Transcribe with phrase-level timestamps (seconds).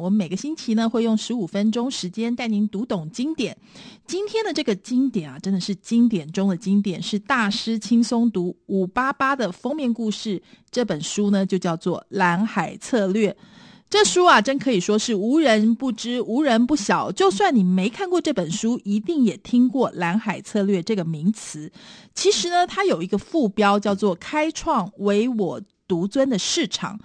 [0.00, 3.56] 我们每个星期呢，会用十五分钟时间带您读懂经典。
[4.06, 10.42] 今天的这个经典啊，真的是经典中的经典，是大师轻松读五八八的封面故事。
[10.70, 13.30] 这本书呢，就叫做《蓝海策略》。
[13.90, 17.10] 这书啊，真可以说是无人不知、无人不晓。
[17.10, 21.70] 就算你没看过这本书，一定也听过“蓝海策略”这个名词。
[22.14, 25.60] 其实呢，它有一个副标叫做“开创唯我
[25.90, 26.96] 独尊的市场”。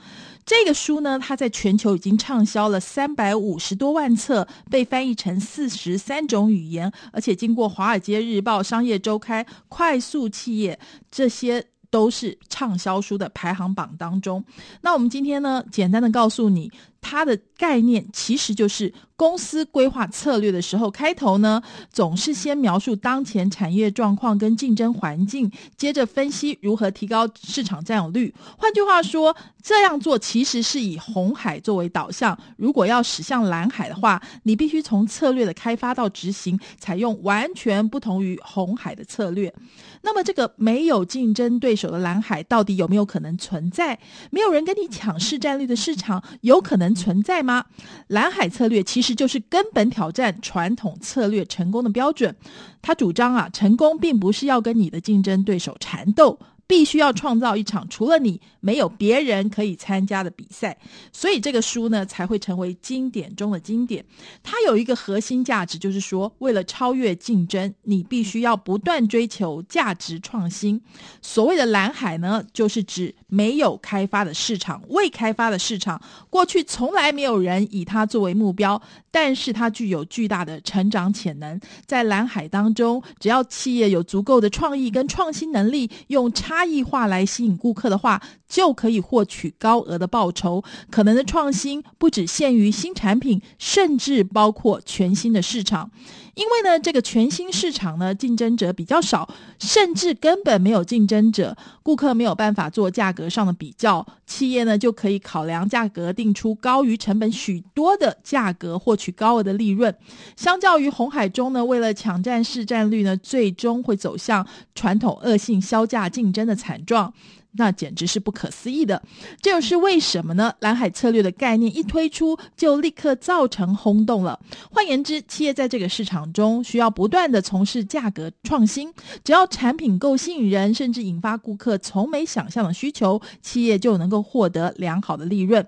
[0.45, 14.45] 这个书呢，它在全球已经畅销了三百五十多万册，被翻译成四十三种语言，而且经过《华尔街日报》、《商业周刊》、《快速企业》这些都是畅销书的排行榜当中。
[14.81, 16.71] 那我们今天呢，简单的告诉你。
[17.07, 21.61] 它的概念其实就是公司规划策略的时候，开头呢
[21.93, 28.33] 总是先描述当前产业状况跟竞争环境，接着分析如何提高市场占有率。
[28.57, 32.35] 换句话说，这样做其实是以红海作为导向。
[32.57, 39.53] 如果要驶向蓝海的话，你必须从策略的开发到执行，采用完全不同于红海的策略。
[40.01, 43.97] 那么，这个没有竞争对手的蓝海到底有没有可能存在？
[44.29, 47.65] 没有人跟你抢市占率的市场，有可能存在吗？
[48.07, 52.35] 蓝海策略其实就是根本挑战传统策略成功的标准。
[52.81, 56.39] 他主张啊，成功并不是要跟你的竞争对手缠斗。
[56.67, 60.75] 必须要创造一场除了你没有别人可以参加的比赛，
[61.11, 64.03] 所以这个书呢才会成为经典中的经典。
[64.41, 70.81] 它有一个核心价值，就是说，为了超越竞争，你必须要不断追求价值创新。
[71.21, 78.81] 所谓的蓝海呢，就是指没有开发的市场、未开发的市场，过去从来没有人以它作为目标，
[79.11, 81.59] 但是它具有巨大的成长潜能。
[81.85, 86.54] 在蓝海当中，只要企业有足够的创意跟创新能力，用差。
[86.55, 88.21] 差异化来吸引顾客的话，
[88.55, 90.63] 就可以获取高额的报酬。
[90.89, 95.91] 可能的创新不只限于新产品，甚至包括全新的市场。
[96.35, 99.27] 因为呢，这个全新市场呢，竞争者比较少，
[99.59, 109.93] 甚至根本没有竞争者，顾客没有办法做价格上的比较，企业呢就可以考量价格，定出高于成本许多的价格，获取高额的利润。
[110.37, 117.13] 相较于红海中呢，为了抢占市占率呢，最终会走向传统恶性削价竞争的惨状。
[117.57, 119.01] 那简直是不可思议的，
[119.41, 120.53] 这又是为什么呢？
[120.59, 124.39] 蓝海策略的概念一推出，就立刻造成轰动了。
[124.71, 128.93] 换言之，企业在这个市场中需要不断的从事价格创新，
[129.23, 135.65] 只要产品够吸引人，甚至引发顾客从没想象的需求，企业就能够获得良好的利润。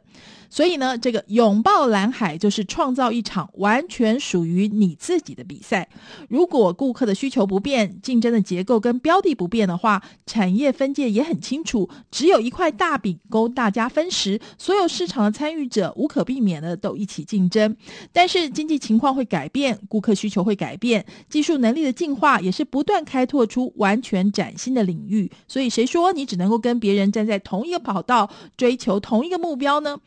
[0.50, 5.88] 所以呢，这个拥抱蓝海就是创造一场完全属于你自己的比赛。
[6.30, 17.76] 如果顾客的需求不变，竞争的结构跟标的不变的话，产业分界也很清楚，只有一块大饼供大家分食，所有市场的参与者无可避免的都一起竞争。
[18.12, 25.30] 但是经济情况会改变，顾客需求会改变，技术能力的进化也是不断开拓出完全崭新的领域。
[25.48, 29.98] 所以谁说你只能够跟别人站在同一个跑道，追求同一个目标呢？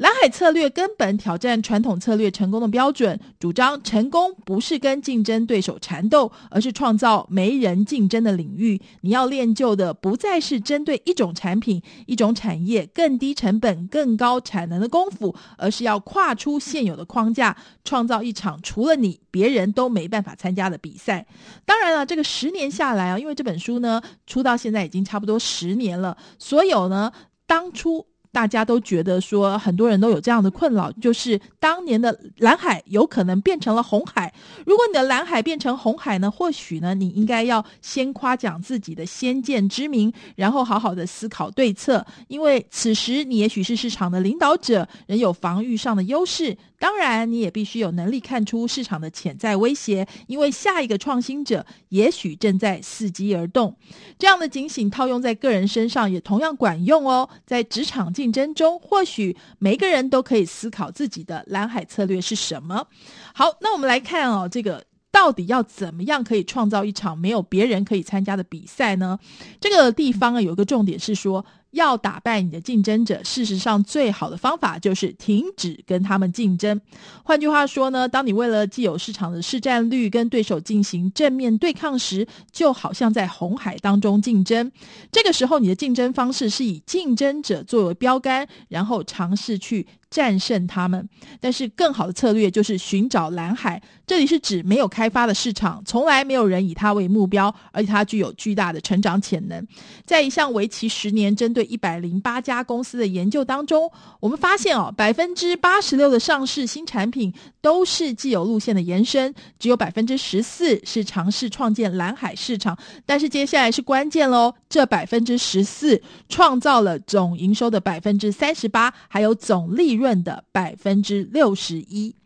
[0.00, 8.80] 蓝海策略根本挑战传统策略成功的标准，主张成功不是跟竞争对手缠斗，而是创造没人竞争的领域。
[9.02, 21.26] 你要练就的不再是针对一种产品、一种产业更低成本、更高产能的功夫，而是要跨出现有的框架，创造一场除了你别人都没办法参加的比赛。
[21.66, 27.12] 当然了，这个十年下来啊，因为这本书呢出到现在已经差不多十年了，所有呢
[27.46, 28.06] 当初。
[28.32, 34.32] 大家都觉得说，很多人都有这样的困扰，就是当年的蓝海有可能变成了红海。
[34.64, 46.56] 如果你的蓝海变成红海呢，或许呢，你应该要先夸奖自己的先见之明，然后好好的思考对策，因为此时你也许是市场的领导者，仍有防御上的优势。
[46.80, 53.76] 当然，你也必须有能力看出市场的潜在威胁，因为下一个创新者也许正在伺机而动。
[54.18, 57.28] 这样的警醒套用在个人身上也同样管用哦。
[57.46, 62.86] 在职场竞争中，或许每个人都可以思考自己的蓝海策略是什么。
[63.34, 69.18] 好，那我们来看哦，这个到底要怎么样可以创造一场没有别人可以参加的比赛呢？
[69.60, 71.44] 这个地方啊，有一个重点是说。
[71.72, 76.80] 要打败你的竞争者，事实上最好的方法就是停止跟他们竞争。
[77.22, 84.70] 换句话说呢，当你为了既有市场的市占率跟对手进行正面对抗时，就好像在红海当中竞争。
[85.12, 91.08] 这个时候，你的竞争方式是以竞争者作为标杆，然后尝试去战胜他们。
[91.40, 99.66] 但是更好的策略就是寻找蓝海，这里是指没有开发的市场，从来没有人以它为目标，而且它具有巨大的成长潜能。
[100.04, 112.76] 在一项为期十年、针对一百零八家公司的研究当中，我们发现哦，百分之八十六的上市新产品都是既有路线的延伸，只有百分之十四是尝试创建蓝海市场。
[113.06, 122.16] 但是接下来是关键喽，这百分之十四创造了总营收的百分之三十八，还有总利润润的百分之六十一。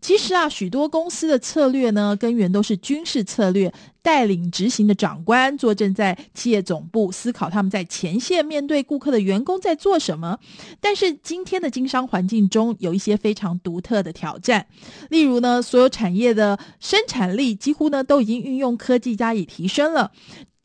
[0.00, 10.38] 其实啊，许多公司的策略呢，根源都是军事策略，带领执行的长官坐镇在企业总部，思考他们在前线面对顾客的员工在做什么。
[10.80, 14.64] 但是今天的经商环境中，有一些非常独特的挑战，
[15.10, 20.12] 例如呢，所有产业的生产力几乎呢都已经运用科技加以提升了。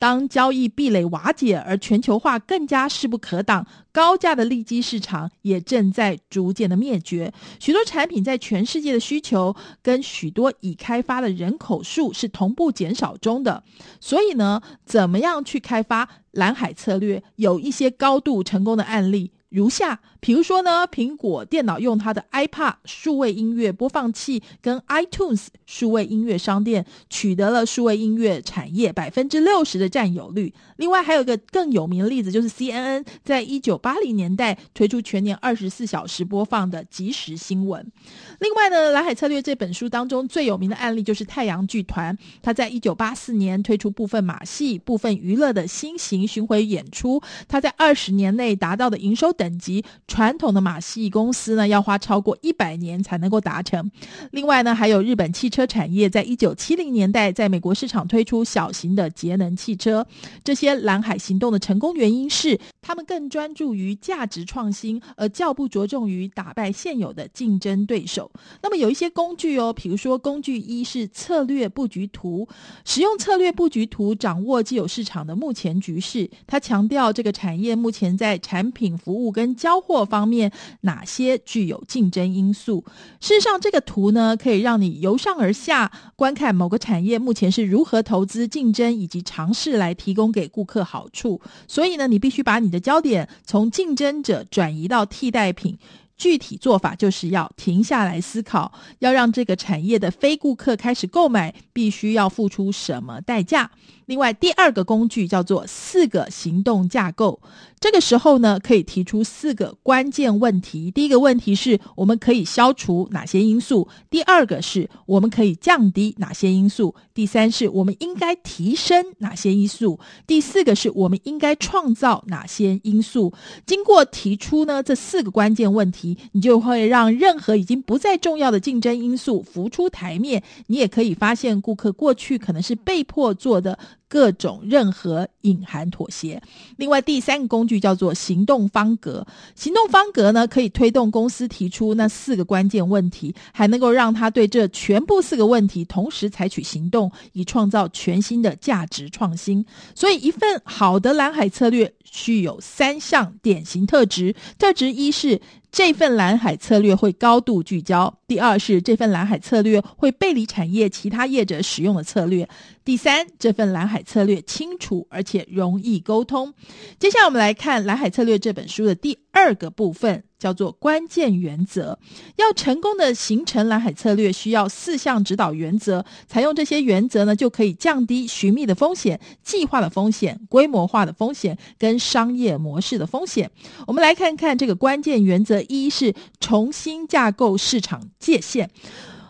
[0.03, 7.31] 当交易壁垒瓦解，而全球化更加势不可挡，高价的利基市场也正在逐渐的灭绝。
[7.57, 13.63] 许多产品在全世界的需求跟许多已开发的人口数是同步减少中的。
[14.01, 17.23] 所以呢，怎么样去开发蓝海策略？
[17.37, 19.31] 有一些高度成功的案例。
[19.53, 30.51] 如下，比如说呢，苹果电脑用它的 iPad 数位音乐播放器跟 iTunes 数位音乐商店取得了数位音乐产业百分之六十的占有率。
[30.77, 37.91] 另外还有一个更有名的例子，就是 CNN 在一九八零年代推出全年二十四小时播放的即时新闻。
[38.39, 53.91] 另外呢，《蓝海策略》这本书当中最有名的案例就是太阳剧团，它在一九八四年推出部分马戏、部分娱乐的新型巡回演出，它在二十年内达到的营收等级，传统的马戏公司呢，要花超过一百年才能够达成。
[54.31, 60.07] 另外呢，还有日本汽车产业，在一九七零年代在美国市场推出小型的节能汽车。
[60.45, 68.31] 这些蓝海行动的成功原因是，他们更专注于价值创新，而较不着重于打败现有的竞争对手。
[68.61, 72.47] 那么有一些工具哦，比如说工具一是策略布局图，
[72.85, 76.29] 使用策略布局图掌握既有市场的目前局势。
[76.47, 80.51] 它强调这个产业目前在产品服务跟交货方面
[80.81, 82.85] 哪些具有竞争因素？
[83.19, 91.41] 事实上，这个图呢可以让你由上而下观看某个产业目前是如何投资、竞争以及尝试来提供给顾客好处。
[91.67, 95.77] 所以呢，你必须把你的焦点从竞争者转移到替代品。
[96.15, 103.69] 具体做法就是要停下来思考，要让这个产业的非顾客开始购买，必须要付出什么代价。
[104.05, 107.39] 另外，第二个工具叫做四个行动架构。
[107.79, 110.89] 这个时候呢，可以提出四个关键问题。
[110.89, 113.89] 第一个问题是我们可以消除哪些因素？
[114.09, 116.95] 第二个是我们可以降低哪些因素？
[117.13, 119.99] 第三是我们应该提升哪些因素？
[120.25, 123.33] 第四个是我们应该创造哪些因素？
[123.65, 130.41] 经过提出呢这四个关键问题，你就会让任何已经不再重要的竞争因素浮出台面。
[130.67, 133.77] 你也可以发现，顾客过去可能是被迫做的。
[134.13, 136.39] 各种任何隐含妥协。
[136.77, 139.25] 另外，第三个工具叫做行动方格。
[139.55, 149.65] 行动方格呢，可以推动公司提出那四个关键问题，还能够让他对这全部四个问题同时采取行动，以创造全新的价值创新。
[149.95, 154.35] 所以，一份好的蓝海策略具有三项典型特质。
[154.59, 155.41] 特质一是。
[155.73, 158.15] 这份蓝海策略会高度聚焦。
[158.27, 162.47] 第二是这份蓝海策略会背离产业其他业者使用的策略。
[162.85, 166.53] 第三，这份蓝海策略清楚而且容易沟通。
[166.99, 170.23] 接下来我们来看《蓝海策略》这本书的第二个部分。
[170.43, 171.97] 叫做关键原则，
[172.35, 176.03] 要成功的形成蓝海策略，需要四项指导原则。
[176.27, 183.49] 采用这些原则呢，就可以降低寻觅的风险、计划的风险、规模化的风险跟商业模式的风险。
[183.87, 188.69] 我们来看看这个关键原则：一是重新架构市场界限。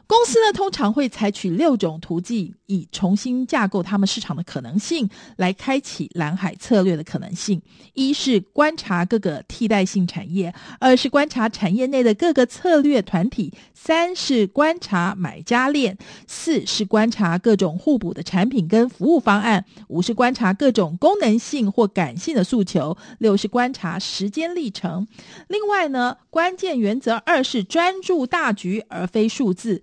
[0.06, 7.62] 公司呢，通常会采取六种途径，以重新架构他们市场的可能性，来开启蓝海策略的可能性。
[7.94, 25.08] 一是观察各个替代性产业，二是观察产业内的各个策略团体，三是观察买家链，四是观察各种互补的产品跟服务方案，五是观察各种功能性或感性的诉求，六是观察时间历程。
[25.48, 29.82] 另外呢，关键原则二是专注大局而非数字。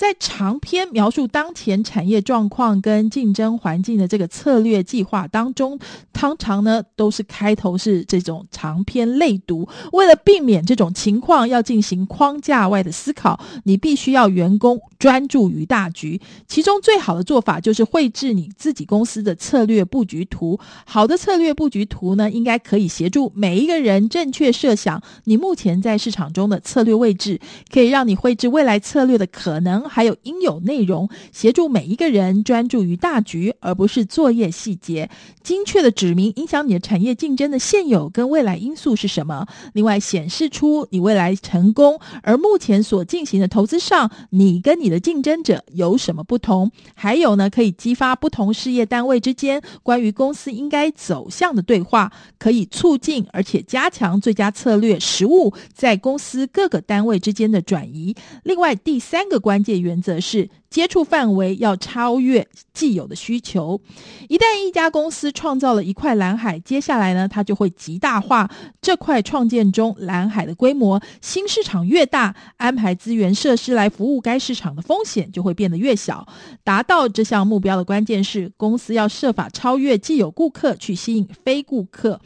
[0.00, 5.78] 在长篇描述当前产业状况跟竞争环境的这个策略计划当中，
[6.10, 9.68] 通常呢都是开头是这种长篇类读。
[9.92, 16.18] 为了避免这种情况，要进行框架外的思考，你必须要员工专注于大局。
[16.48, 20.58] 其中最好的做法就是绘制你自己公司的策略布局图。
[20.86, 27.38] 好的策略布局图呢，应该可以协助每一个人正确设想你目前在市场中的策略位置，
[27.70, 29.89] 可以让你绘制未来策略的可能。
[29.90, 35.10] 还有应有内容，协助每一个人专注于大局，而不是作业细节。
[35.42, 39.48] 精确的指明影响你的产业竞争的现有跟未来因素是什么。
[39.72, 46.70] 另外，显示出你未来成功，而目前所进行的投资上，你跟你的竞争者有什么不同？
[46.94, 58.14] 还有呢，可以激发不同事业单位之间关于公司应该走向的对话，可以促进而且加强最佳策略实务在公司各个单位之间的转移。
[58.44, 59.79] 另外，第三个关键。
[59.80, 63.80] 原则是接触范围要超越既有的需求。
[64.28, 68.48] 一旦一家公司创造了一块蓝海，接下来呢，它就会极大化
[68.80, 71.00] 这块创建中蓝海的规模。
[71.20, 76.26] 新市场越大，安排资源设施来服务该市场的风险就会变得越小。
[76.62, 82.20] 达到这项目标的关键是，公司要设法超越既有顾客，去吸引非顾客。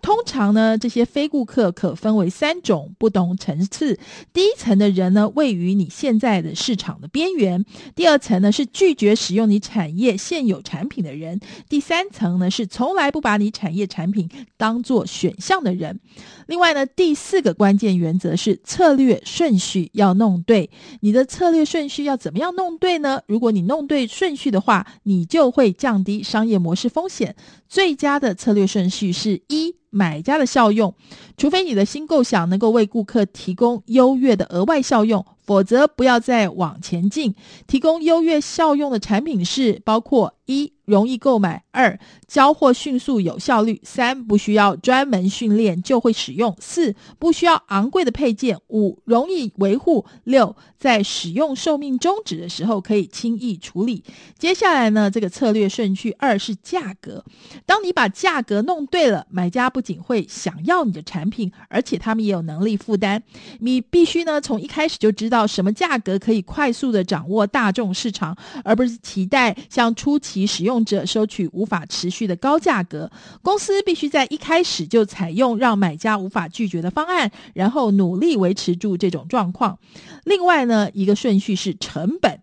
[0.00, 3.98] 通常呢，这些非顾客可分为三种不同层次。
[4.32, 7.62] 第一层的人呢，位于你现在的市场的边缘；
[7.94, 11.38] 第二层呢，是拒绝使用你产业现有产品的人；
[11.68, 16.00] 第三层呢，是从来不把你产业产品当做选项的人。
[16.46, 20.70] 另外呢，第四个关键原则是策略顺序要弄对。
[21.00, 23.20] 你的策略顺序要怎么样弄对呢？
[23.26, 27.36] 如果你弄对顺序的话，你就会降低商业模式风险。
[27.68, 29.74] 最佳的策略顺序是一。
[29.90, 30.94] 买家的效用，
[31.36, 37.34] 除非你的新构想能够为顾客提供优越的额外效用，否则不要再往前进。
[37.66, 40.74] 提供优越效用的产品是包括一。
[40.88, 54.02] 容易购买，二交货迅速有效率，三不需要专门训练就会使用，四不需要昂贵的配件，五容易维护，六在使用寿命终止的时候可以轻易处理。
[54.38, 57.22] 接下来呢，这个策略顺序二是价格。
[57.66, 63.22] 当你把价格弄对了，买家不仅会想要你的产品，而且他们也有能力负担。
[63.60, 73.08] 你必须呢从一开始就知道到什么价格可以快速的掌握大众市场，而不是期待向初期使用者收取无法持续的高价格，
[73.40, 79.78] 公司必须在一开始就采用让买家无法拒绝的方案，然后努力维持住这种状况。
[80.24, 82.40] 另外呢，一个顺序是成本，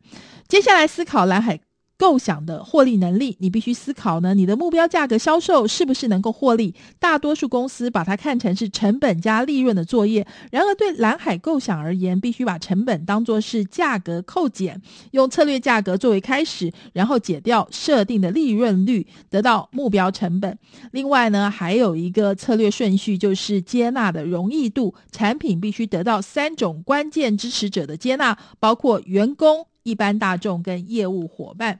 [0.47, 1.59] 接下来思考蓝海。
[1.97, 6.75] 构想的获利能力，你必须思考呢，你的目标价格销售是不是能够获利？
[6.99, 10.27] 大多数公司把它看成是成本加利润的作业。
[10.51, 20.57] 然而，对蓝海构想而言，必须把成本当作是价格扣减，用策略价格作为开始，然后解掉设定的利润率，得到目标成本。
[20.91, 24.93] 另外呢，还有一个策略顺序，就是接纳的容易度。
[25.11, 29.67] 产品必须得到三种关键支持者的接纳，包括员工。
[29.85, 31.79] 一般大众跟业务伙伴，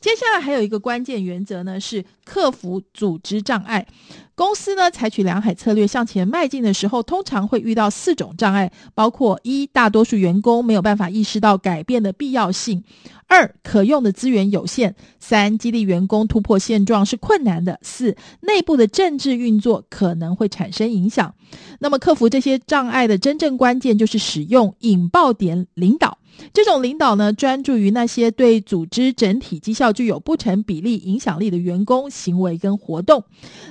[0.00, 3.86] 接下来还有一个关键原则呢，是克服组织障碍。
[4.34, 12.80] 公司呢，采取良海策略向前迈进的时候，通常会遇到四种障碍，包括一，大多数员工没有办法意识到改变的必要性；
[13.26, 21.34] 二，可用的资源有限；三，激励员工突破现状是困难的；四，内部的政治运作可能会产生影响。
[21.78, 26.16] 那么，克服这些障碍的真正关键就是使用引爆点领导。
[26.52, 33.24] 这种领导呢，专注于那些对组织整体绩效具有不成比例影响力的员工行为跟活动。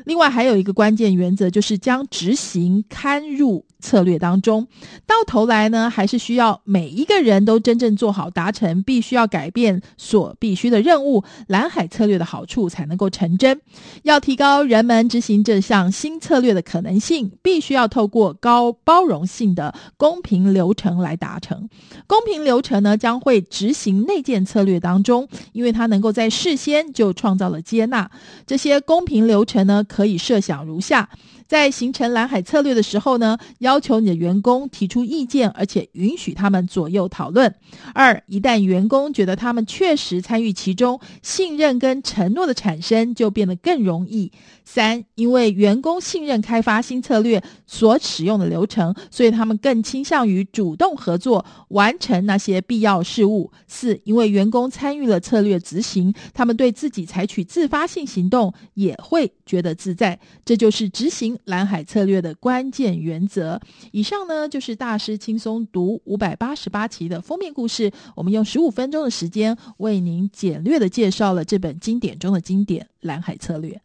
[0.06, 4.68] 另外，还有一个关键原则，就是将执行看入策略当中。
[5.06, 13.60] 到头来呢，还是需要每一个人都真正做好达成必须要改变所必须的任务，蓝海策略的好处才能够成真。
[14.04, 21.68] 要提高人们执行这项新策略的可能性，必须要透过高包容性的公平流程来达成。
[22.06, 28.10] 公平流程呢，将会执行内建策略当中，因为它能够在事先就创造了接纳。
[28.46, 31.10] 这些公平流程呢，可以设想如下。
[31.52, 37.54] 在形成蓝海策略的时候呢，要求你的员工提出意见，而且允许他们左右讨论。
[37.94, 44.32] 二，一旦员工觉得他们确实参与其中，信任跟承诺的产生就变得更容易。
[44.64, 53.52] 三，因为员工信任开发新策略所使用的流程，所以他们更倾向于主动合作，完成那些必要事务。
[53.68, 60.18] 四，因为员工参与了策略执行，他们对自己采取自发性行动也会觉得自在。
[60.46, 63.60] 这就是执行蓝海策略的关键原则。
[63.92, 67.92] 以上呢，就是大师轻松读五百八十八期的封面故事。
[68.16, 73.82] 我们用十五分钟的时间为您简略的介绍了这本经典中的经典——蓝海策略。